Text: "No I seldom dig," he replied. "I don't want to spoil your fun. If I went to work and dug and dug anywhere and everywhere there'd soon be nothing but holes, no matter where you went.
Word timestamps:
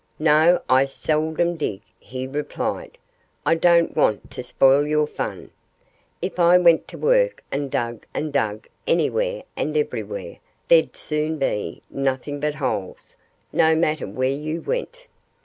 "No 0.17 0.63
I 0.67 0.85
seldom 0.87 1.57
dig," 1.57 1.83
he 1.99 2.25
replied. 2.25 2.97
"I 3.45 3.53
don't 3.53 3.95
want 3.95 4.31
to 4.31 4.41
spoil 4.41 4.87
your 4.87 5.05
fun. 5.05 5.51
If 6.23 6.39
I 6.39 6.57
went 6.57 6.87
to 6.87 6.97
work 6.97 7.43
and 7.51 7.69
dug 7.69 8.07
and 8.11 8.33
dug 8.33 8.67
anywhere 8.87 9.43
and 9.55 9.77
everywhere 9.77 10.37
there'd 10.69 10.95
soon 10.95 11.37
be 11.37 11.83
nothing 11.87 12.39
but 12.39 12.55
holes, 12.55 13.15
no 13.53 13.75
matter 13.75 14.07
where 14.07 14.31
you 14.33 14.61
went. 14.63 15.05